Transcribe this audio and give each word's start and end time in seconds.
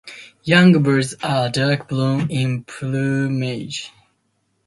Young 0.43 0.81
birds 0.81 1.13
are 1.21 1.47
dark 1.49 1.87
brown 1.87 2.31
in 2.31 2.63
plumage. 2.63 3.91